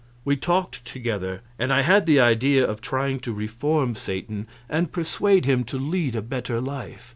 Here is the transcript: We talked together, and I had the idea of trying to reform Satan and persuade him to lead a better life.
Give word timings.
We 0.25 0.35
talked 0.35 0.83
together, 0.83 1.43
and 1.59 1.71
I 1.71 1.83
had 1.83 2.07
the 2.07 2.19
idea 2.19 2.65
of 2.65 2.81
trying 2.81 3.19
to 3.19 3.31
reform 3.31 3.93
Satan 3.93 4.47
and 4.67 4.91
persuade 4.91 5.45
him 5.45 5.63
to 5.65 5.77
lead 5.77 6.15
a 6.15 6.23
better 6.23 6.59
life. 6.59 7.09